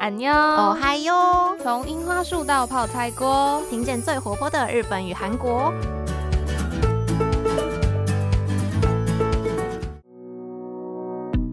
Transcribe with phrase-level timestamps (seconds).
[0.00, 1.54] 安妞哦嗨哟！
[1.62, 5.70] 从樱花树到泡菜锅，听见最活泼的日本与韩国。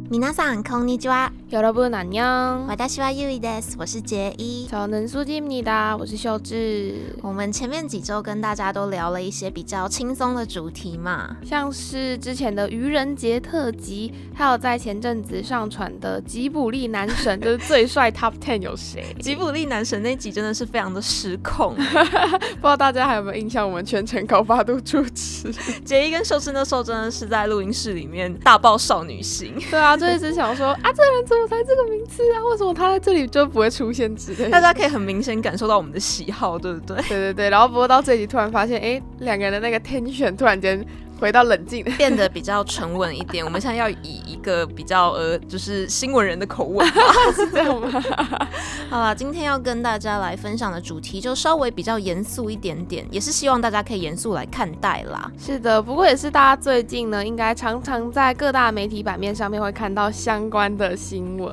[0.06, 1.32] 皆さんこんにちは。
[1.50, 2.66] 여러분안녕。
[2.66, 3.76] 私はゆいです。
[3.78, 4.68] 我是杰一。
[4.68, 5.96] 저는수지입니다。
[5.96, 7.16] 我是秀智。
[7.22, 19.16] 我们前面几周跟大家都聊了一些比较轻松的主题嘛，像是之前的愚人节特辑，还有在前阵子上传的吉卜力男神，就是最帅 Top Ten 有谁？
[19.18, 23.66] 吉卜力男神那集真的是非常的失控，不 知道大家还有没有印象？
[23.66, 25.50] 我们全程高八度主持。
[25.84, 29.54] 杰一跟秀智那时候真的是在录音室里面大爆少女心。
[29.70, 32.43] 对啊， 就一直想说啊，这个人怎么才这个名字啊？
[32.51, 34.49] 为什么他在这里就不会出现之类的？
[34.51, 36.97] 大家可以很明显感受到我们的喜好，对不对？
[37.03, 40.85] 对对对，然后不过到这里突然发现，哎，两个人的那个 tension 突然间
[41.19, 43.43] 回到冷静，变得比较沉稳一点。
[43.43, 46.85] 我们现在要以一个比较呃，就是新闻人的口吻，
[47.35, 48.03] 是这样吗？
[48.89, 55.31] 好了，今天要跟大家来分享的主题就稍微比较严肃一点点，也是希望大家可以严肃来看待啦。
[55.37, 61.51] 是的，不过也是大家最近呢，应该常常在各大媒体版面上面会看到相关的新闻。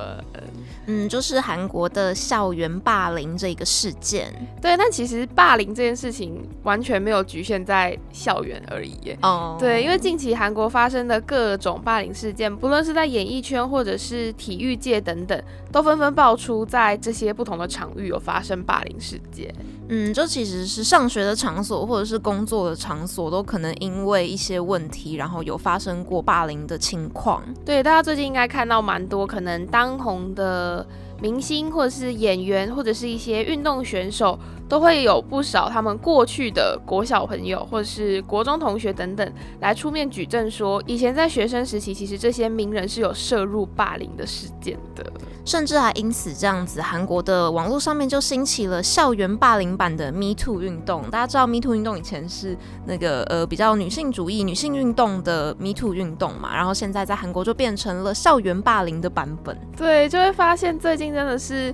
[0.87, 4.31] 嗯，就是韩国的校园霸凌这个事件。
[4.61, 9.15] 对，但其实霸凌这件事情完全没有局限在校园而已。
[9.21, 15.41] 哦，对，因为近期韩国发生的各种霸凌事件，不论是在演艺圈或者是体育界等等，
[15.71, 19.53] 都纷纷爆出在这些不同的场域有发生霸凌事件。
[19.89, 27.43] 嗯，就其实是上学的场所或者是工作的场所，都可能因为一些问题，然后有发生过霸凌的情况。
[27.63, 30.85] 对，大家最近应该看到蛮多可能当红的
[31.21, 45.05] 明星或者是演员或者是一些运动选手，都会有不少他们过去的国小朋友或者是国中同学等等来出面举证说，以前在学生时期，其实这些名人是有涉入霸凌的事件的。
[45.45, 51.03] 甚至还因此这样子，韩国的网络上面就兴起了校园霸凌版的 Me Too 运动。
[51.11, 59.55] 大家知道 Me Too 运动以前是那个呃比较女性主义、女性运动的 Me Too 运动嘛，然后现在在韩国就变成了校园霸凌的版本。
[59.77, 61.71] 对，就会发现最近真的是。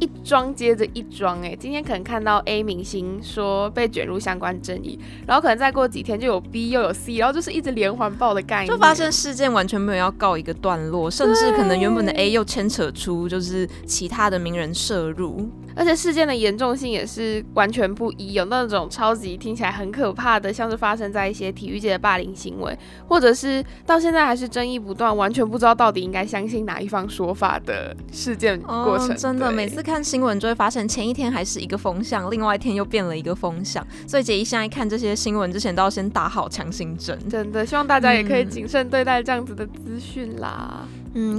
[0.00, 15.46] 一桩接着一桩，哎，今天可能看到 A 明星说被卷入相关争议，然后可能再过几天就有 B 又有 C，然后就是一直连环爆的概念，就发现事件完全没有要告一个段落，甚至可能原本的 A 又牵扯出就是其他的名人涉入，
[15.76, 22.74] 而且事件的严重性也是完全不一，有那种超级听起来很可怕的，像是发生在一些体育界的霸凌行为，
[23.06, 29.89] 或者是到现在还是争议不断，完全不知道到底应该相信哪一方说法的事件过程，哦、真的每次。
[29.90, 33.84] 看新闻就会发现，前一天还是一个风向，另外一天又变了一个风向。
[34.06, 37.18] 所以姐一现在看这些新闻之前，都要先打好强心针。
[37.28, 40.86] 真的，希望大家也可以谨慎对待这样子的资讯啦。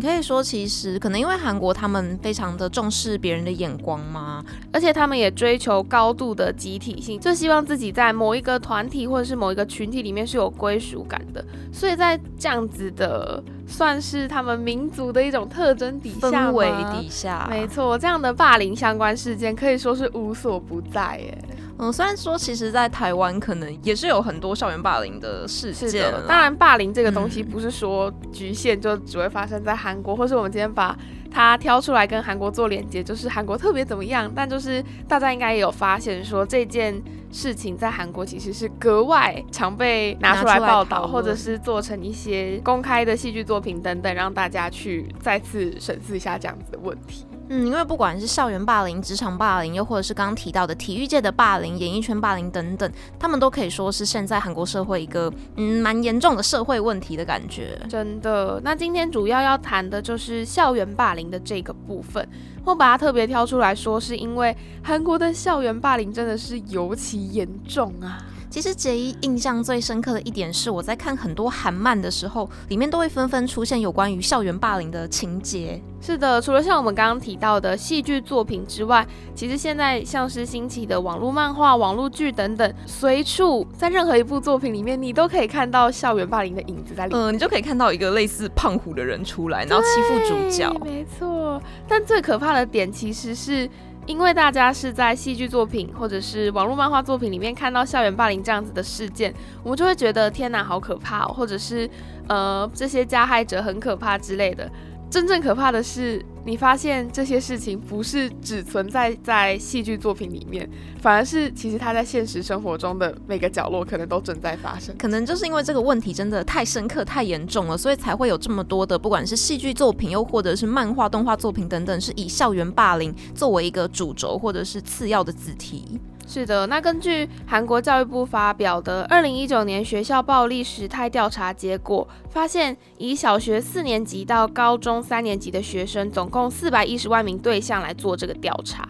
[0.02, 4.44] 可以说其实可能因为韩国他们非常的重视别人的眼光嘛，
[4.74, 11.44] 而且他们也追求高度的集体性，就希望自己在某一个团体或者是某一个群体里面是有归属感的。
[11.72, 21.38] 所以在这样子的算是他们民族的一种特征底下，氛围底下，没错，这样的霸凌相关事件可以说是无所不在耶。
[21.82, 26.14] 嗯，虽然说其实，在台湾可能也是有很多校园霸凌的事件。
[26.28, 30.96] 当然，霸凌这个东西不是说局限就只会发生在韩国，或是我们今天把
[31.32, 34.32] 它挑出来跟韩国做连接，就是韩国特别怎么样。
[34.36, 47.26] 但就是大家应该也有发现，说这件事情在韩国其实是格外常被拿出来报道，或者是做成一些公开的戏剧作品等等，让大家去再次审视一下这样子的问题。
[47.54, 52.90] 嗯，因为不管是校园霸凌、职场霸凌，又或者是刚刚提到的体育界的霸凌、演艺圈霸凌等等，
[53.20, 57.78] 他们都可以说是现在韩国社会一个嗯蛮严重的社会问题的感觉。
[57.90, 62.26] 真的，那今天主要要谈的就是校园霸凌的这个部分。
[62.64, 68.24] 我把它特别挑出来说，是因为韩国的校园霸凌真的是尤其严重啊。
[68.52, 75.82] 其实杰伊印象最深刻的一点是，我在看很多韩漫的时候，里面都会纷纷出现有关于校园霸凌的情节。
[76.02, 87.24] 是的，除了像我们刚刚提到的戏剧作品之外，其实现在像是兴起的网络漫画、网络剧等等，随处在任何一部作品里面，你都可以看到校园霸凌的影子在里面。
[87.24, 90.70] 嗯，你就可以看到一个类似胖虎的人出来，然后欺负主角。
[90.84, 93.70] 没错，但最可怕的点其实是。
[94.12, 101.90] 因为大家是在戏剧作品或者是网络漫画作品里面看到校园霸凌这样子的事件，我们就会觉得天哪，好可怕，或者是
[102.28, 104.70] 呃这些加害者很可怕之类的。
[105.12, 110.68] 真正可怕的是，你发现这些事情不是只存在在戏剧作品里面，
[111.02, 114.96] 反而是其实它在现实生活中的每个角落可能都正在发生。
[114.98, 126.00] 可能就是因为这个问题真的太深刻、太严重了，所以才会有这么多的，不管是戏剧作品，又或者是漫画、动画作品等等，是以校园霸凌作为一个主轴或者是次要的子题。
[126.34, 138.88] 是的，那根据韩国教育部发表的二零一九年学校暴力时态调查结果，发现以小学四年级到高中三年级的学生，总共四百一十万名对象来做这个调查，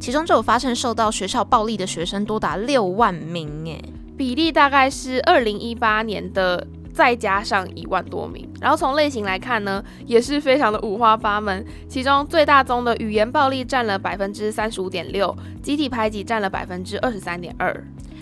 [0.00, 3.84] 其中就有发现受到学校暴力的学生多达六万名，诶，
[4.16, 6.66] 比例大概是二零一八年的。
[6.92, 11.64] 再加上一万多名，然后从类型来看呢，也是非常的五花八门。
[11.88, 17.74] 其中最大宗的语言暴力占了百分之三十五点六，集体排挤占了百分之二十三点二。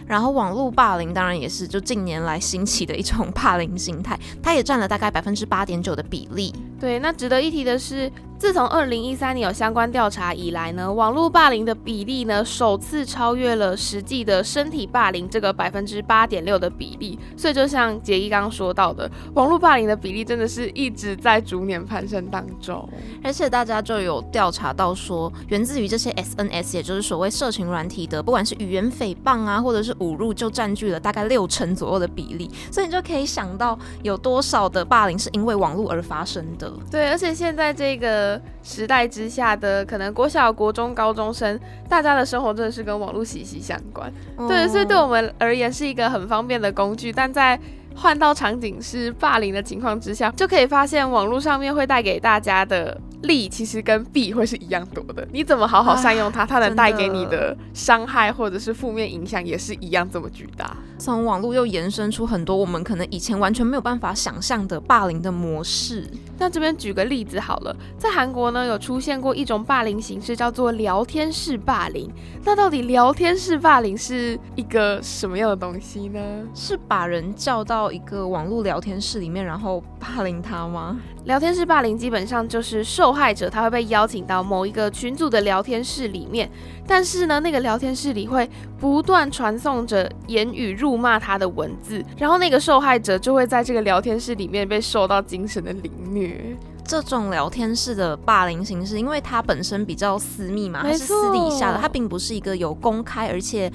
[0.07, 6.53] 然后网络霸凌当然也是就近年来兴起的一种 霸凌形态，它也占了大概百分之八点九的比例。
[6.81, 8.11] 对，那值得一提的是。
[8.41, 22.89] 自从二零一三年有相关调查以来呢，网络霸凌的比例呢首次超越了实际的身体霸凌这个百分之八点六的比例，所以就像杰一刚刚说到的，网络霸凌的比例真的是一直在逐年攀升当中。
[23.23, 32.51] 而且大家就有调查到说，源自于这些 SNS，也就是所谓社群软体的，不管是语言诽谤啊，或者是侮辱，就占据了大概六成左右的比例。
[32.73, 36.70] 所以你就可以想到有多少的霸凌是因为网络而发生的。
[36.91, 38.41] 对，而且现在这个。
[38.63, 41.59] 时代之下的可能国小、国中、高中生，
[41.89, 44.13] 大家的生活真的是跟网络息息相关。
[44.47, 47.59] 对，所以对我们而言是一个很方便的工具，但在
[47.97, 53.01] 换到场景是霸凌的情况之下，就可以发现网络上面会带给大家的。
[53.23, 60.77] 利其实跟弊会是一样多的，你怎么好好善用它，它能带给你的伤害或者是负面影响也是一样这么巨大。
[60.99, 66.07] 从网络又延伸出很多我们可能以前完全没有办法想象的霸凌的模式。
[66.39, 72.11] 那这边举个例子好了，在韩国呢有出现过一种霸凌形式叫做聊天室霸凌。
[72.45, 76.21] 那到底聊天室霸凌是一个什么样的东西呢？
[76.55, 80.99] 是把人叫到一个网络聊天室里面，然后霸凌他吗？
[81.25, 86.51] 聊天室霸凌基本上就是受害者他会被邀请到某一个群组的聊天室里面，
[86.87, 88.49] 但是呢，那个聊天室里会
[88.79, 96.57] 不断传送着言语辱骂他的文字，然后那个受害者就会在这个聊天室里面被受到精神的凌虐。
[96.85, 103.71] 这种聊天室的霸凌形式，因为它本身比较私密嘛，它是私底下的，它并不是一个有公开而且。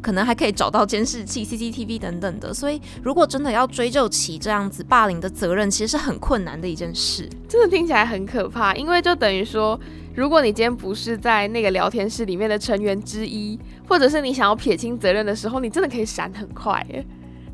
[0.00, 7.28] 可能还可以找到监视器、CCTV 等等的，所以如果真的要追究起这样子霸凌的责任，其实是很困难的一件事。
[7.48, 9.78] 真的听起来很可怕，因为就等于说，
[10.14, 13.58] 如果你今天不是在那个聊天室里面的成员之一，
[13.88, 17.04] 或者是你想要撇清责任的时候，你真的可以闪很快耶。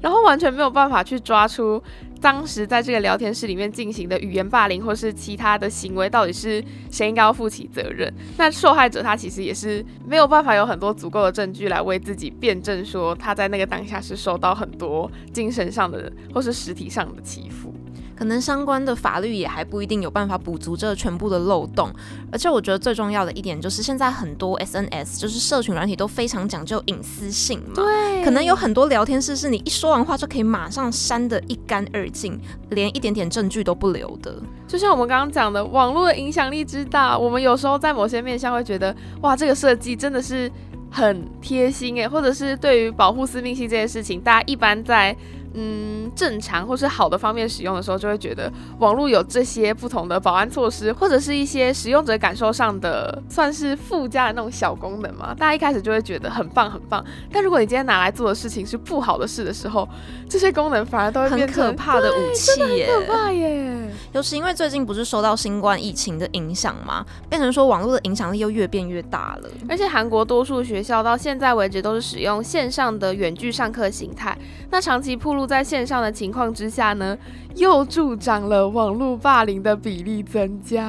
[0.04, 1.82] 然后完全没有办法去抓出
[2.20, 8.12] 当时在这个聊天室里面进行的语言霸凌或是其他的行为，到底是谁应该要负起责任？
[8.36, 17.72] 那受害者他其实也是没有办法有很多足够的证据来为自己辩证，说他在那个当下是受到很多精神上的或是实体上的欺负。
[18.16, 21.90] 可能相关的法律也还不一定有办法补足这全部的漏洞，
[22.30, 32.40] 而且我觉得最重要的一点就是，现在很多 SNS 就是社群软体都非常讲究隐私性嘛，对，可能有很多聊天室是你一说完话就可以马上删得一干二净，
[32.70, 34.34] 连一点点证据都不留的。
[34.66, 40.50] 就像我们刚刚讲的，网络的影响力之大，我们有时候在某些面向会觉得，哇，这个设计真的是
[40.90, 45.16] 很贴心诶，或者是对于保护私密性这件事情，大家一般在。
[45.56, 55.32] 嗯，正常或是好的方面使用的时候，就会觉得网络有这些不同的保安措施，或者是一些使用者感受上的算是附加的那种小功能嘛。
[55.32, 59.88] 大家一开始就会觉得很棒很棒，但如果你今天拿来做的事情是不好的事的时候，
[60.28, 63.88] 这些功能反而都会变成可怕的武器耶，可怕耶。
[64.12, 69.48] 尤其因为最近不是受到新冠疫情的影响嘛，变成说网络的影响力又越变越大了。
[69.68, 74.36] 而且韩国多数学校到现在为止都是使用线上的远距上课形态，
[74.70, 75.43] 那长期铺路。
[75.46, 77.16] 在线上的情况之下呢，
[77.54, 80.84] 又助长了网络霸凌的比例增加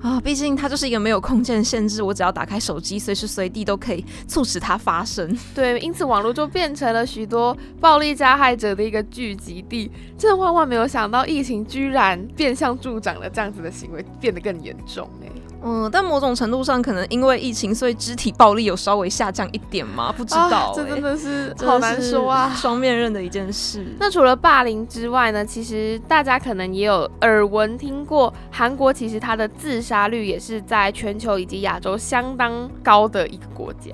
[0.00, 0.20] 啊！
[0.22, 5.36] 毕竟它就是一个没有空间限制，我只要打开手机，随时随地都可以促使它发生。
[5.54, 9.90] 对，因此网络就变成了许多暴力加害者的一个聚集地。
[10.18, 15.28] 真的万万没有想到，疫情居然变相助长了这样子的行为，变得更严重哎。
[15.62, 20.12] 嗯，但某种程度上，可能因为疫情，所以肢体暴力有稍微下降一点吗？
[20.16, 23.84] 不知道，这真的是 好难说啊，双面刃的一件事。
[23.98, 25.44] 那除了霸凌之外呢？
[25.44, 33.92] 其实大家可能也有耳闻听过，韩国其实它的自杀率也是在全球以及亚洲相当高的一个国家，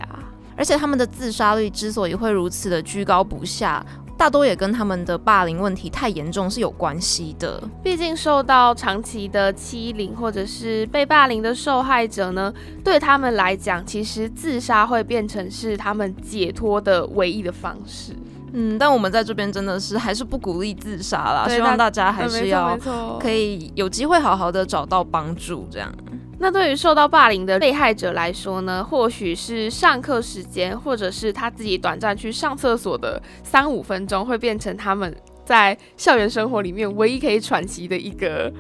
[0.57, 3.85] 而且他们的自杀率之所以会如此的居高不下。
[4.23, 7.61] 大多也跟他们的霸凌问题太严重是有关系的。
[7.83, 18.13] 毕竟受到长期的欺凌或者是被霸凌的受害者呢，对他们来讲，其实自杀会变成是他们解脱的唯一的方式。
[18.53, 22.79] 嗯，但我们在这边真的是还是不鼓励自杀啦，希望大家还是要
[23.19, 25.67] 可以有机会好好的找到帮助。
[25.69, 25.93] 这样，
[26.43, 38.53] 那对于受到霸凌的被害者来说呢，或许是上课时间，或者是他自己短暂去上厕所的三五分钟，会变成他们在校园生活里面唯一可以喘息的一个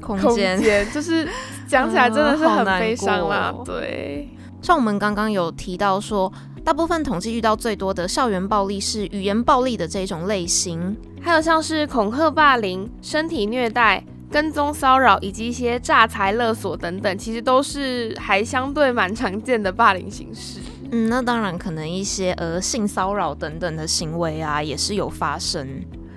[0.00, 0.60] 空间。
[0.92, 1.28] 就是
[1.68, 3.54] 讲起来真的是很悲伤啦。
[3.64, 4.28] 对，
[4.60, 6.32] 像我们刚刚有提到说。
[6.64, 14.02] 大部分统计遇到最多的校园暴力是语言暴力的这种类型，还有像是恐吓、霸凌、身体虐待、
[14.34, 20.58] 跟踪骚扰以及一些诈财勒索等等，其实都是还相对蛮常见的霸凌形式。
[20.90, 25.64] 嗯，那当然可能一些呃性骚扰等等的行为啊，也是有发生。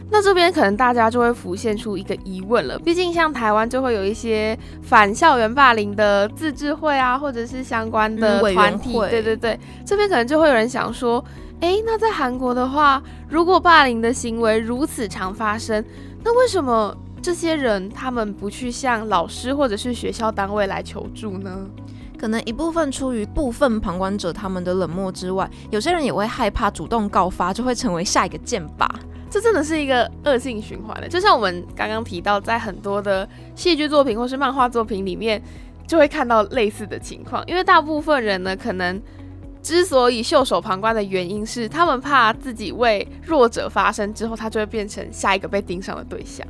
[0.10, 11.24] 那这边可能大家就会浮现出一个疑问了，毕竟像台湾就会有一些反校园霸凌的自治会啊，或者是相关的团体，对对对，这边可能就会有人想说，
[11.62, 15.86] 哎，那在韩国的话，如果霸凌的行为如此常发生，
[16.24, 16.98] 那为什么
[17.28, 21.68] 这些人他们不去向老师或者是学校单位来求助呢？
[22.18, 28.88] 可能一部分出于部分旁观者他们的冷漠之外，有些人也会害怕主动告发，就会成为下一个箭靶。
[29.30, 35.44] 这真的是一个恶性循环的，就像我们刚刚提到，在很多的戏剧作品或是漫画作品里面，
[35.86, 37.44] 就会看到类似的情况。
[37.46, 39.02] 因为大部分人呢，可能
[39.62, 46.46] 之所以袖手旁观的原因是，他们怕自己为弱者发声之后，他就会变成下一个被盯上的对象。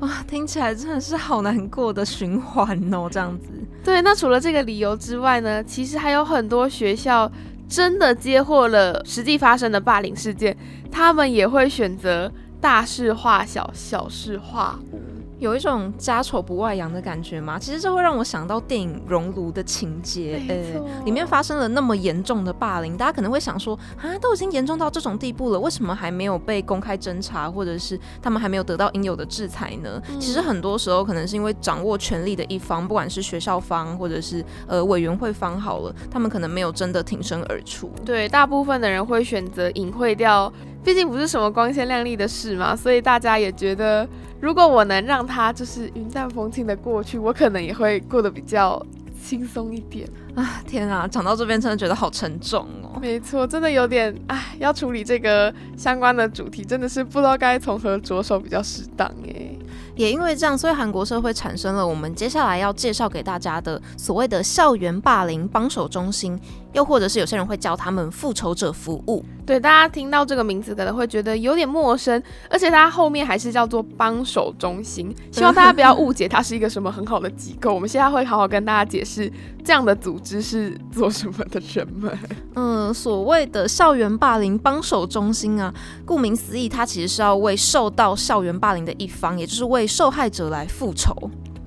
[0.00, 3.48] 哇，听起来真的是好难过的循环哦，这样子。
[3.84, 7.30] 对，那除了这个理由之外呢，其实还有很多学校。
[7.70, 10.56] 真的接获了实际发生的霸凌事件，
[10.90, 12.28] 他们也会选择
[12.60, 15.00] 大事化小，小事化无。
[15.40, 17.58] 有一种家丑不外扬的感觉吗？
[17.58, 30.00] 其实这会让我想到电影《熔炉》的情节，呃，里面发生了那么严重的霸凌，大家可能会想说，啊，都已经严重到这种地步了，为什么还没有被公开侦查，或者是他们还没有得到应有的制裁呢？
[30.20, 37.90] 其实很多时候可能是因为掌握权力的一方，不管是学校方或者是呃委员会方好了，他们可能没有真的挺身而出。
[38.04, 40.52] 对，大部分的人会选择隐晦掉，
[40.82, 44.08] 毕竟不是什么光鲜亮丽的事嘛，所以大家也觉得。
[44.40, 48.82] 如果我能让他就是云淡风轻的过去，我可能也会过得比较
[49.22, 50.62] 轻松一点啊！
[50.66, 52.98] 天啊，讲到这边真的觉得好沉重哦。
[53.02, 59.50] 没错，真的有点唉，要处理这个相关的主题，真的是不知道该从何着手比较适当哎。
[59.94, 66.40] 也因为这样，所以韩国社会产生了我们接下来要介绍给大家的所谓的校园霸凌帮手中心。
[66.72, 77.74] 又或者是有些人会叫他们复仇者服务，对大家听到这个名字可能会觉得有点陌生，而且它后面还是叫做帮手中心， 希望大家不要误解它是一个什么很好的机构。
[77.74, 79.30] 我们现在会好好跟大家解释
[79.64, 82.18] 这样的组织是做什么的人们。
[82.54, 85.74] 嗯，所谓的校园霸凌帮手中心啊，
[86.06, 91.12] 顾名思义，它其实是要为受到校园霸凌的一方，也就是为受害者来复仇。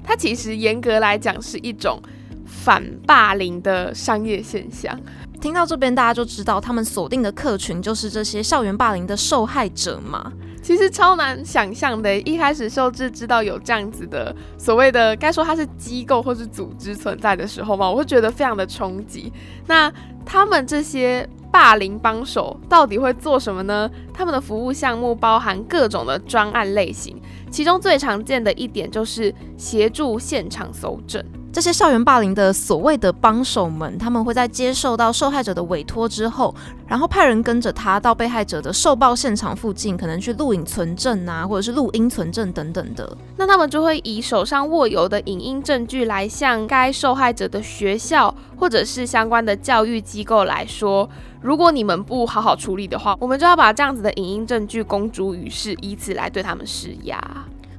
[0.03, 2.01] 它其实严格来讲是一种。
[2.45, 4.99] 反霸凌的商业现象，
[5.41, 10.31] 听到这边大家就知道，他们锁定的客群就是这些校园霸凌的受害者嘛。
[10.61, 19.29] 其实超难想象的，一开始秀智知道有这样子的所谓的，该说它是机构或是组织存在的时候嘛，我会觉得非常的冲击。
[19.67, 19.91] 那
[20.25, 23.91] 他们这些霸凌帮手到底会做什么呢？
[24.13, 27.21] 他们的服务项目包含各种的专案类型，
[27.51, 31.21] 其中最常见的一点就是协助现场搜证。
[31.53, 36.53] 这些校园霸凌的所谓的帮手们，他们会在接受到受害者的委托之后，
[36.87, 43.15] 然后派人跟着他到被害者的受暴现场附近，可能去录影存证啊，或者是录音存证等等的。
[43.37, 51.07] 那他们就会以手上握有的影音证据来向该受害者的学校或者是相关的教育机构来说，
[51.39, 57.21] 如果你们不好好处理的话，我们就要把这样子的影音证据公诸于世，以此来对他们施压。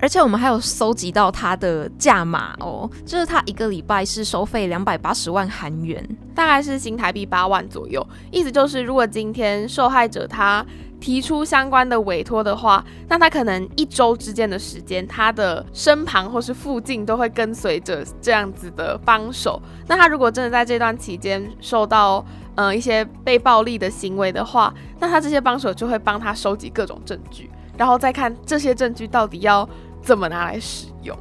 [0.05, 8.07] 而且我们还有搜集到他的价码哦，就是他一个礼拜是收费两百八十万韩元，大概是新台币八万左右。
[8.31, 10.63] 意思就是，如果今天受害者他
[11.01, 19.59] 提出相关的委托的话，那他可能一周之间的时间，他的身旁或是附近都会跟随着这样子的帮手。
[19.87, 22.23] 那他如果真的在这段期间受到
[22.57, 27.51] 呃一些被暴力的行为的话，那他这些帮手就会帮他收集各种证据。
[27.79, 29.69] 然后再看这些证据到底要
[30.05, 31.17] 怎么拿来使用，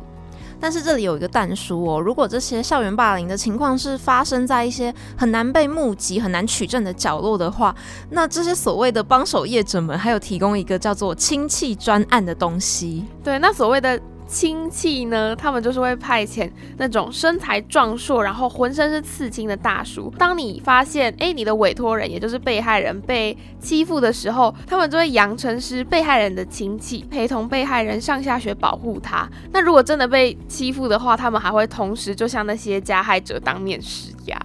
[0.59, 7.73] 但是这里有一个淡书哦，如果这些校园霸凌的情况是发生在一些很难被目击、很难取证的角落的话，
[8.09, 13.05] 那这些所谓的帮手业者们还有提供一个叫做亲戚专案的东西。
[13.23, 13.99] 对，那所谓的。
[14.33, 20.11] 亲戚呢，他们就是会派遣那种身材壮硕，然后浑身是刺青的大叔。
[20.17, 29.29] 当你发现，哎，你的委托人，也就是被害人被欺负的时候，他们就会扬称是被害人的亲戚，陪同被害人上下学，保护他。
[29.51, 34.35] 那如果真的被欺负的话，他们还会同时就向那些加害者当面施压。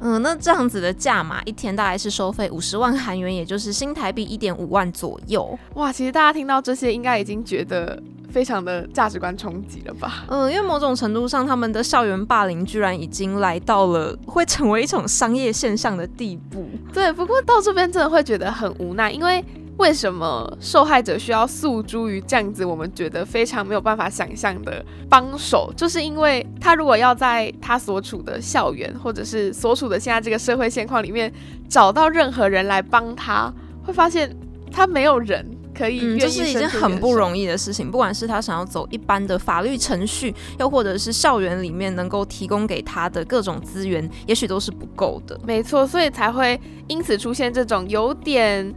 [0.00, 5.58] 嗯，那这样子的价码一天大概是收费五十万韩元，也就是新台币一点五万左右。
[5.74, 8.02] 哇，其实大家听到这些，应该已经觉得。
[8.30, 10.24] 非常的价值观冲击了吧？
[10.28, 16.68] 嗯，因为某种程度上，他们的校园霸凌居然已经来到了会成为一种商业现象的地步。
[16.92, 19.44] 对，不过到这边真的会觉得很无奈，因为
[19.78, 22.64] 为什么受害者需要诉诸于这样子？
[22.64, 31.32] 我们觉得非常没有办法想象的帮手，就是因为他如果要在他所处的校园，或者是所处的现在这个社会现况里面
[31.68, 33.52] 找到任何人来帮他，
[33.84, 34.36] 会发现
[34.70, 35.57] 他没有人。
[35.78, 37.88] 可以，就是一件很不容易的事情。
[37.88, 45.38] 不管是他想要走一般的法律程序，又或者是校园里面能够提供给他的各种资源，也许都是不够的。
[45.44, 48.74] 没错，所以才会因此出现这种有点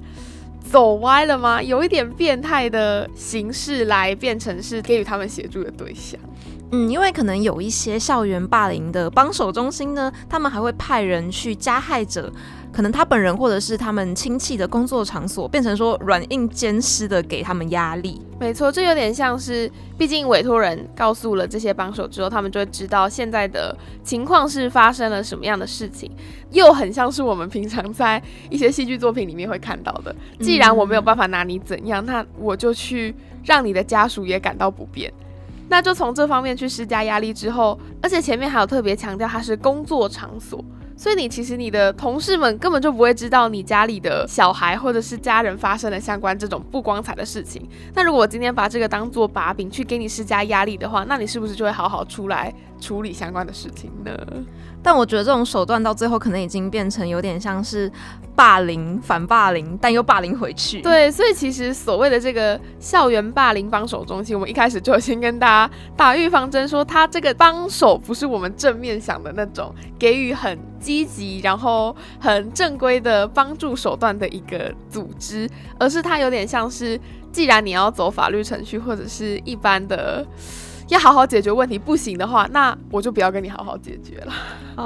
[0.59, 1.59] 走歪了吗？
[1.61, 6.19] 有一点变态的形式来变成是给予他们协助的对象。
[6.71, 12.31] 嗯，因为可能有一些校园霸凌的帮手中心呢，他们还会派人去加害者。
[12.71, 18.21] 可能他本人或者是他们亲戚的工作场所，变成说软硬兼施的给他们压力。
[18.39, 26.09] 没错，这有点像是，毕竟委托人告诉了这些帮手之后，他们就会知道现在的情况是发生了什么样的事情，
[26.51, 30.15] 又很像是我们平常在一些戏剧作品里面会看到的。
[30.39, 33.13] 既然我没有办法拿你怎样，那我就去
[33.43, 35.11] 让你的家属也感到不便，
[35.71, 40.61] 那就从这方面去施加压力之后，而且前面还有特别强调它是工作场所。
[40.97, 47.65] 所以你其实你的同事们根本就不会知道你家里的小孩或者是家人发生了相关这种不光彩的事情。
[47.95, 54.11] 那如果我今天把这个当做把柄去给你施加压力的话，那你是不是就会好好出来处理相关的事情呢？
[54.83, 57.89] 但我觉得这种手段到最后可能已经变成有点像是。
[58.33, 60.81] 霸凌反霸凌，但又霸凌回去。
[60.81, 76.99] 对，所以其实所谓的这个校园霸凌帮手中心，我们一开始就先跟大家打预防针，说他这个帮手不是我们正面想的那种给予很积极，然后很正规的帮助手段的一个组织，而是他有点像是，
[77.31, 80.25] 既然你要走法律程序或者是一般的。
[80.91, 84.33] 要好好解决问题，不行的话，那我就不要跟你好好解决了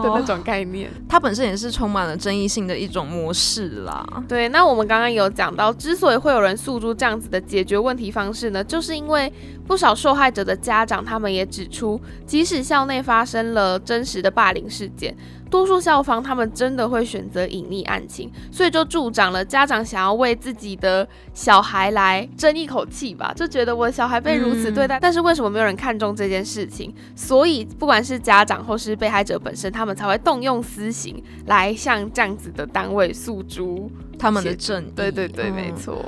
[0.03, 0.87] 的那种概念。
[1.09, 4.05] 它本身也是充满了争议性的一种模式啦。
[4.27, 9.31] 对，那我们刚刚有讲到，之所以会有人诉诸这样子的解决问题方式呢，就是因为
[9.65, 15.17] 不少受害者的家长，他们也指出，即使校内发生了真实的霸凌事件。
[15.49, 26.93] 多数校方他们真的会选择隐匿案情，所以就助长了家长想要为自己的小孩来争一口气吧，就觉得我的小孩被如此对待，但是为什么没有人看重这件事情？
[27.15, 34.91] 所以不管是家长或是被害者本身，他们才会动用私刑来向这样子的单位诉诸他们的正义。
[34.95, 36.03] 对对对，没错。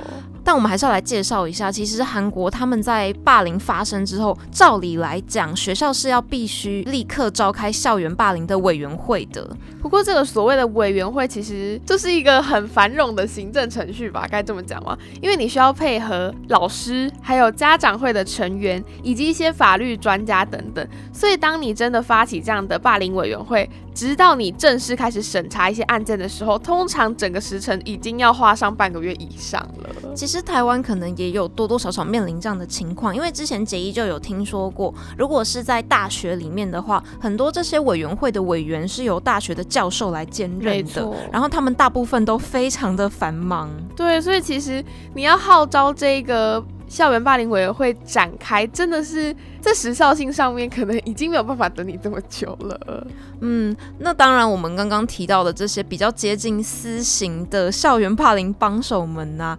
[0.48, 9.46] 但我们还是要来介绍一下，其实韩国他们在霸凌发生之后，照理来讲，学校是要必须立刻召开校园霸凌的委员会的。
[9.82, 14.26] 不过，这个所谓的委员会，其实就是一个很繁冗的行政程序吧？
[14.30, 14.96] 该这么讲吗？
[15.20, 20.88] 因为你需要配合老师、还有家长会的成员，以及一些法律专家等等。
[21.12, 30.14] 所以，当你真的发起这样的霸凌委员会，直到你正式开始审查一些案件的时候，通常整个时程已经要花上半个月以上了。
[30.14, 43.70] 其实台湾可能也有多多少少面临这样的情况，因为之前杰一就有听说过，如果是在大学里面的话，很多这些委员会的委员是由大学的教授来兼任的，然后他们大部分都非常的繁忙。
[43.96, 46.64] 对，所以其实你要号召这个。
[46.88, 53.06] 校园霸凌委员会展开，真的是在时效性上面，可能已经没有办法等你这么久了。
[53.40, 59.54] 嗯，那当然，我们刚刚提到的这些比较接近私刑的校园霸凌帮手们呐，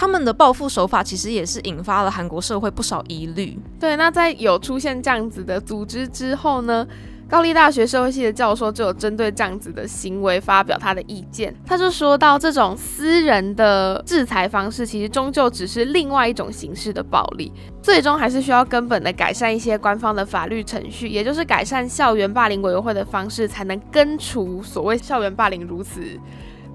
[0.00, 3.58] 他们的报复手法其实也是引发了韩国社会不少疑虑。
[3.78, 6.86] 对，那在有出现这样子的组织之后呢？
[7.28, 26.00] 高丽大学社会系的教授就有针对这样子的行为发表他的意见，他就说到，这种私人的制裁方式，其实终究只是另外一种形式的暴力，最终还是需要根本的改善一些官方的法律程序，也就是改善校园霸凌委员会的方式，才能根除所谓校园霸凌如此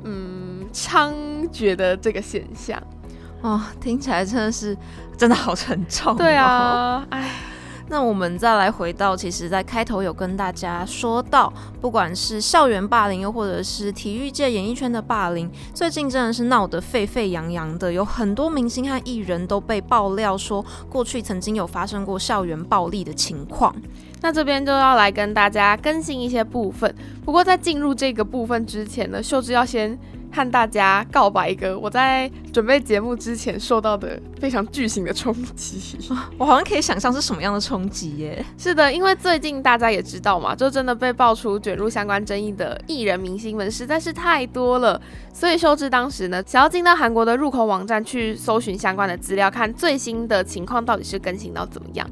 [0.04, 1.12] 嗯猖
[1.52, 2.82] 獗的这个现象。
[3.46, 4.76] 哦，听起来真的是
[5.16, 6.16] 真的好沉重。
[6.16, 7.30] 对啊， 哎。
[7.88, 23.74] 那我们再来回到，其实，在开头有跟大家说到，不管是校园霸凌，又或者是体育界、演艺圈的霸凌，最近真的是闹得沸沸扬扬的，有很多明星和艺人都被爆料说，过去曾经有发生过校园暴力的情况。
[24.20, 26.92] 那这边就要来跟大家更新一些部分。
[27.24, 29.96] 不过在进入这个部分之前呢，秀智要先。
[30.36, 35.98] 和大家告白一个我在准备节目之前受到的非常巨型的冲击，
[36.38, 38.45] 我好像可以想象是什么样的冲击耶。
[38.58, 45.00] 是的，因为最近大家也知道嘛，就真的被爆出卷入相关争议的艺人明星们实在是太多了，
[45.34, 52.06] 所以秀智当时呢，想要进到韩国的入口网站去搜寻相关的资料，看最新的情况到底是更新到怎么样，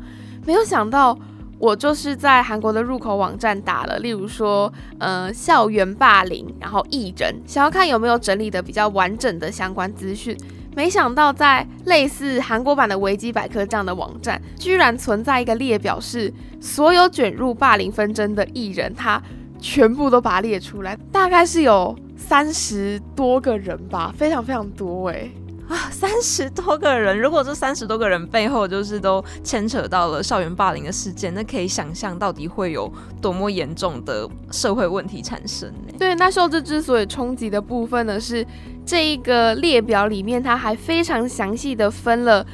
[0.45, 1.17] 没有想到。
[1.63, 10.35] 我就是在韩国的入口网站打了，例如说，呃，校园霸凌，然后艺人，想要看有没有整理的比较完整的相关资讯。
[10.75, 19.23] 没想到在类似韩国版的维基百科这样的网站，居然存在一个列表，是所有卷入霸凌纷争的艺人，他
[19.57, 25.31] 全部都把它列出来，大概是有三十多个人吧，非常非常多诶。
[25.73, 27.19] 啊，三十多个人！
[27.19, 35.93] 如果这三十多个人背后就是都牵扯到了校园霸凌的事件，那可以想象到底会有多么严重的社会问题产生呢？
[35.97, 38.45] 对，那受这之所以冲击的部分呢，是
[38.85, 42.45] 这一个列表里面，它还非常详细的分了。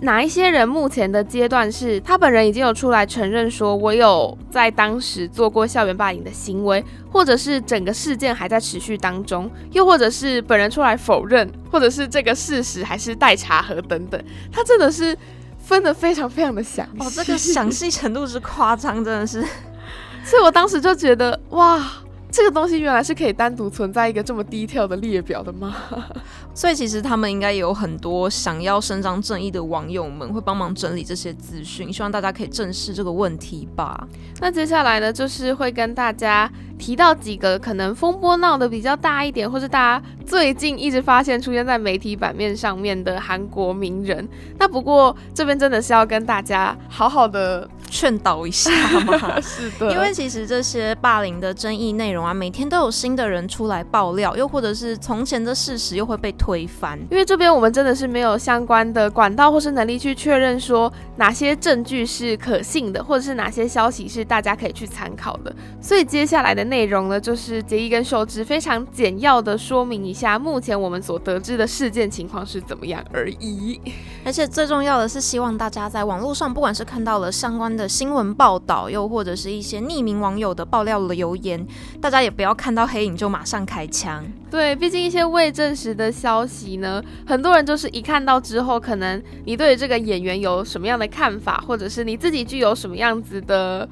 [0.00, 15.16] 哪一些人目前的阶段是他本人已经有出来承认说，我有在当时做过校园霸凌的行为，或者是整个事件还在持续当中，又或者是本人出来否认，或者是这个事实还是待查核等等，他真的是
[15.58, 19.40] 分得非常非常的详细，哦，这个详细程度之夸张，真的是，
[20.22, 21.82] 所以我当时就觉得哇。
[22.30, 25.74] 这个东西原来是可以单独存在一个这么低调的列表的吗？
[26.54, 34.06] 所以其实他们应该有很多想要伸张正义的网友们会帮忙整理这些资讯，希望大家可以正视这个问题吧。
[34.40, 44.26] 那接下来呢，就是会跟大家提到几个可能风波闹得比较大一点，或是大家最近一直发现出现在媒体版面上面的韩国名人。
[44.58, 47.66] 那不过这边真的是要跟大家好好的。
[47.88, 48.70] 劝导一下
[49.00, 56.98] 嘛， 是的，因为其实这些霸凌的争议内容啊，每天都有新的人出来爆料，又或者是从前的事实又会被推翻。
[57.10, 65.54] 因为这边我们真的是没有相关的管道或是能力去确认说哪些证据是可信的，或者是哪些消息是大家可以去参考的。
[65.80, 73.80] 所以接下来的内容呢，就是杰伊跟秀智非常简要的说明一下目前我们所得知的事件情况是怎么样而已。
[74.24, 77.75] 而且最重要的是，希望大家在网络上，不管是看到了相关。
[77.76, 81.66] 的新闻报道，又或者是一些匿名网友的爆料留言，
[82.00, 84.24] 大家也不要看到黑影就马上开枪。
[84.50, 93.88] 对，毕竟一些未证实的消息呢，很多人就是一看到之后，可能你对这个演员有什么样的看法，或者是你自己具有什么样子的。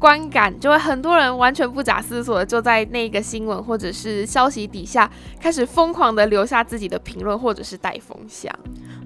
[0.00, 5.08] 观感就会很多人完全不假思索的就在那个新闻或者是消息底下
[5.38, 8.50] 开始疯狂的留下自己的评论或者是带风向。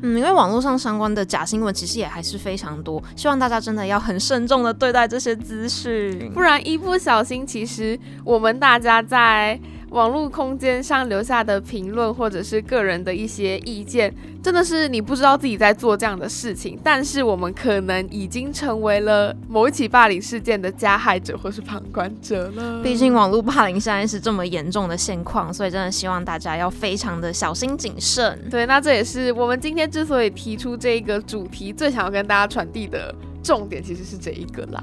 [0.03, 9.59] 嗯，因为网络上相关的假新闻其实也还是非常多，希望大家真的要很慎重的对待这些资讯，不然一不小心，其实我们大家在。
[9.95, 22.83] 网络空间上留下的评论，或者是个人的一些意见，真的是你不知道自己在做这样的事情，但是我们可能已经成为了某一起霸凌事件的加害者或是旁观者了。
[22.83, 28.37] 毕竟网络霸凌现在是这么严重的现况，所以真的希望大家要非常的小心谨慎。
[28.51, 33.15] 对，那这也是我们今天之所以提出这个主题，最想要跟大家传递的。
[33.45, 34.83] 重点其实是这一个啦，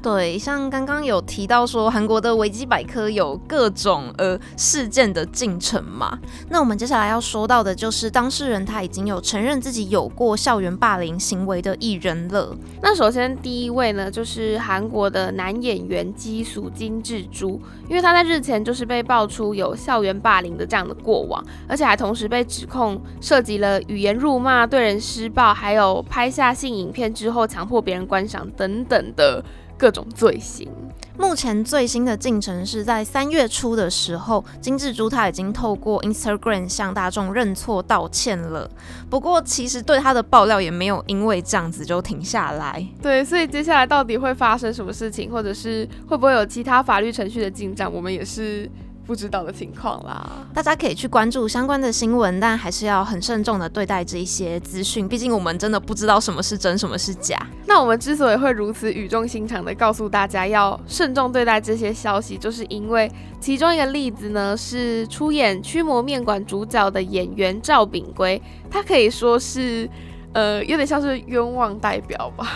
[0.00, 6.16] 对，像刚刚有提到说韩国的维基百科有各种呃事件的进程嘛，
[6.48, 12.56] 那我们接下来要说到的就是当事人他已经有承认自己有过校园霸凌行为的艺人了。
[12.80, 17.58] 那首先第一位呢，就是韩国的男演员基属金智洙，
[17.88, 27.82] 因为他在日前就是被爆出有校园霸凌的这样的过往，而且还同时被指控涉及了语言辱骂、对人施暴，还有拍下性影片之后强迫。
[27.88, 29.42] 别人观赏等等的
[29.78, 30.68] 各种罪行。
[31.16, 38.70] 目前最新的进程是在三月初的时候，金智珠他已经透过 Instagram 向大众认错道歉了。
[39.08, 42.86] 不过，其实对他的爆料也没有因为这样子就停下来。
[43.00, 48.70] 对，所以接下来到底会发生什么事情，或者是会不会有其他法律程序的进展，我们也是。
[49.08, 57.34] 不知道的情况啦，大家可以去关注相关的新闻，但还是要很慎重的对待这一些资讯，毕竟我们真的不知道什么是真，什么是假。
[57.66, 69.88] 那我们之所以会如此语重心长的告诉大家要慎重对待这些消息，就是因为其中一个例子呢，是出演《驱魔面馆》主角的演员赵炳圭，他可以说是，
[70.34, 72.46] 呃，有点像是冤枉代表吧。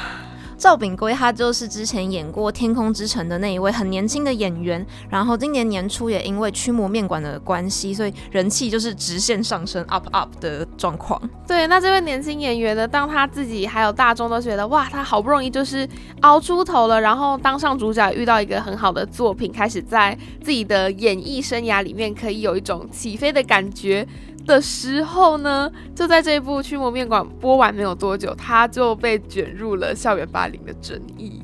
[0.62, 11.20] 赵炳圭他就是之前演过《天空之城》的那一位很年轻的演员，然后今年年初也因为驱魔面馆的关系，所以人气就是直线上升，up up 的状况。
[11.48, 15.86] 对，那这位年轻演员呢，当他自己还有大众都觉得哇，他好不容易就是
[16.20, 24.06] 熬出头了，然后当上主角，遇到一个很好的作品，开始在自己的演艺生涯里面可以有一种起飞的感觉。
[24.46, 31.41] 的时候呢，就在这一部《驱魔面馆》播完没有多久，他就被卷入了校园霸凌的争议。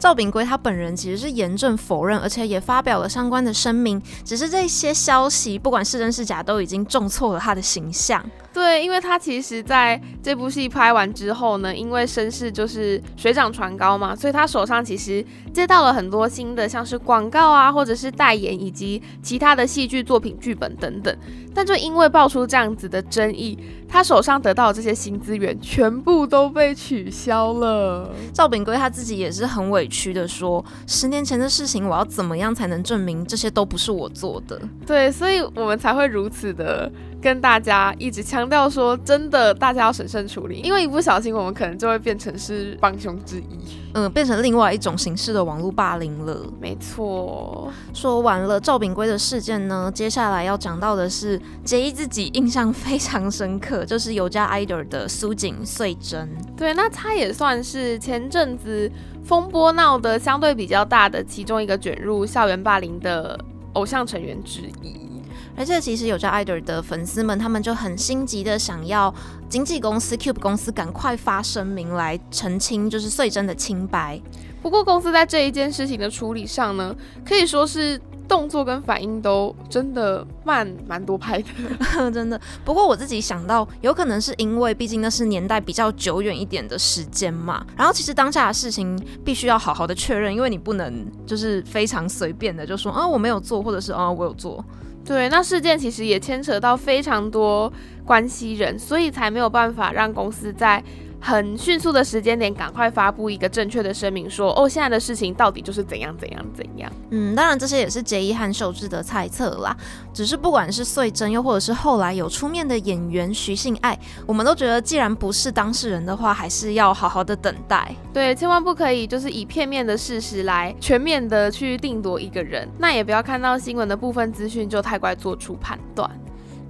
[0.00, 4.00] 赵炳圭他本人其实是严正否认，而且也发表了相关的声明。
[4.24, 8.24] 只是这些消息，不管是真是假，都已经重挫了他的形象。
[8.52, 21.14] 对，因为他其实在这部戏拍完之后呢，因为身世就是水涨船高嘛，所以他手上其实接到了很多新的，像是广告啊，或者是代言，以及其他的戏剧作品剧本等等。
[21.54, 23.58] 但就因为爆出这样子的争议，
[23.88, 28.10] 他手上得到的这些新资源全部都被取消了。
[28.32, 36.90] 赵炳圭他自己也是很委屈的说：“十年前的事情，我要怎么样才能证明这些都不是我做的？”对，所以我们才会如此的。
[37.22, 43.58] 跟大家一直强调说，真的，大家要审慎处理，因为一不小心，我们可能就会变成是帮凶之一，
[43.92, 46.50] 嗯，变成另外一种形式的网络霸凌了。
[46.58, 47.70] 没错。
[47.92, 56.26] 说完了赵炳圭的事件呢，接下来要讲到的是杰伊自己印象非常深刻，就是有加 idol 的苏锦穗珍。
[56.56, 58.90] 对，那他也算是前阵子
[59.22, 63.38] 风波闹得相对比较大的其中一个卷入校园霸凌的
[63.72, 65.08] 偶像成员之一。
[65.56, 69.12] 而且其实有着 idol 的粉丝们，他们就很心急的想要
[69.48, 74.20] 经纪公司 Cube 公司赶快发声明来澄清，就是穗珍的清白。
[74.60, 77.98] 不过公司在这一件事情的处理上呢，可以说是
[78.30, 82.40] 动作跟反应都真的慢蛮多拍的， 真的。
[82.64, 87.66] 不过我自己想到，有可能是因为毕竟那是年代比较久远一点的时间嘛。
[87.76, 94.64] 然后其实当下的事情必须要好好的确认，因为你不能就是非常随便的就说啊我没有做，或者是啊我有做。
[95.04, 97.72] 对，那事件其实也牵扯到非常多
[98.04, 100.80] 关系人，所以才没有办法让公司在。
[101.20, 106.90] 很迅速的时间点，赶快发布一个正确的声明，说哦，现在的事情到底就是怎样怎样怎样。
[107.10, 109.76] 嗯，当然这些也是杰伊和秀智的猜测啦。
[110.12, 117.94] 只是不管是穗珍，又或者是后来有出面的演员徐信爱，我们都觉得，既然不是当事人的话，还是要好好的等待。
[118.12, 126.10] 对，千万不可以就是以片面的事实来全面的去定夺一个人，那也不要看到新闻的部分资讯就太快做出判断。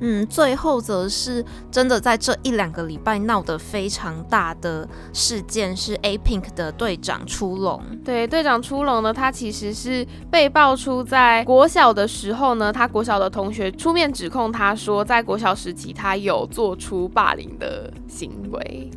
[0.01, 7.83] 嗯，最后则是真的在这一两个礼拜闹得非常大的事件，是 A Pink 的队长出笼。
[8.05, 18.91] 对，队长出笼呢，他其实是被爆出在国小的时候呢，他国小的同学出面指控他说，在国小时期他有做出霸凌的行为。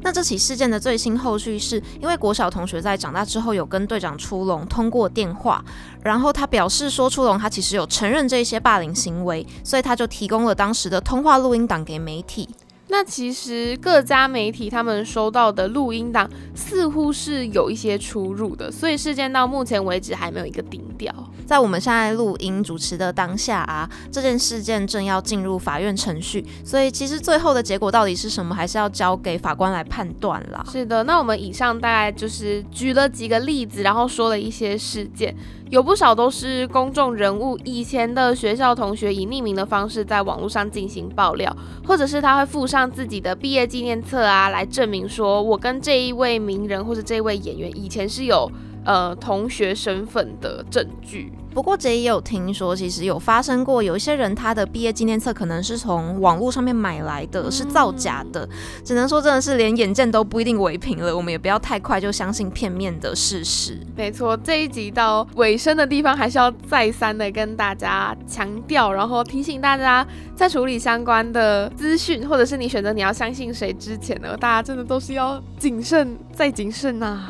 [0.00, 5.64] 那这起事件的最新后续是，因为国小同学在长大之后有跟队长出龙通过电话，
[6.02, 12.48] 然后他表示说出龙他其实有承认这些霸凌行为，所以他就提供了当时的通话录音档给媒体。
[12.88, 21.14] 那其实各家媒体他们收到的录音档似乎是有一些出入的，所以事件到目前为止还没有一个定调。
[21.46, 30.64] 在我们现在录音主持的当下啊，这件事件正要进入法院程序，所以其实最后的结果到底是什么，还是要交给法官来判断啦。
[30.70, 35.34] 是的，那我们以上大概就是举了几个例子，然后说了一些事件。
[35.70, 41.54] 有不少都是公众人物以前的学校同学以匿名的方式在网络上进行爆料，
[41.86, 48.50] 或者是他会附上自己的毕业纪念册啊，来证明说我跟这一位名人或者这位演员以前是有
[48.84, 51.32] 呃同学身份的证据。
[51.54, 58.48] 不过，这也有听说，其实有发生过，有一些人他的毕业纪念册可能是从网络上面买来的，是造假的。
[58.84, 61.16] 只能说，真的是连眼见都不一定为凭了。
[61.16, 63.80] 我们也不要太快就相信片面的事实。
[63.96, 70.06] 没错，这一集到尾声的地方，还是要再三的跟大家强调，然后提醒大家，
[70.36, 77.28] 在处理相关的资讯，或者是你选择你要相信谁之前呢，大家真的都是要谨慎再谨慎呐。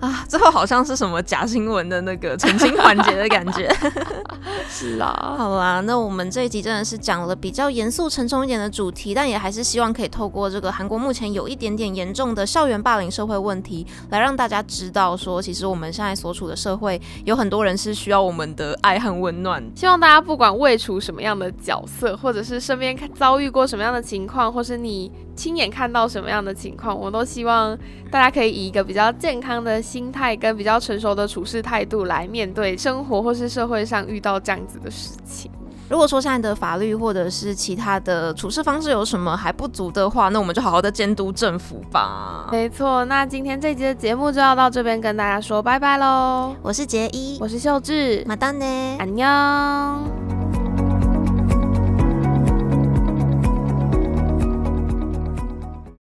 [0.00, 3.74] 啊，最后好像是什么假新闻的那个澄清环节的感觉。
[4.68, 19.62] 是啊，好啦，那我们这一集真的是讲了比较严肃沉重一点的主题，但也还是希望可以透过这个韩国目前有一点点严重的校园霸凌社会问题，来让大家知道说，其实我们现在所处的社会有很多人是需要我们的爱和温暖。
[19.74, 27.76] 希望大家不管未处什么样的角色，或者是身边遭遇过什么样的情况，或是你亲眼看到什么样的情况，我都希望
[28.10, 29.80] 大家可以以一个比较健康的。
[29.90, 35.48] 心态跟比较成熟的处事态度来面对生活或是社会上遇到这样子的事情。
[35.88, 42.48] 如果说现在的法律或者是其他的处事方式有什么还不足的话，那我们就好好的监督政府吧。
[42.50, 46.54] 没错，那今天这集的节目就要到这边跟大家说拜拜喽。
[46.62, 48.66] 我是杰一，我是秀智，马丹呢，
[48.98, 50.49] 安妞。